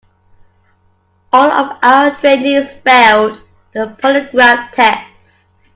All 1.31 1.51
of 1.51 1.77
our 1.83 2.15
trainees 2.15 2.73
failed 2.73 3.39
the 3.75 3.95
polygraph 4.01 4.71
test. 4.71 5.45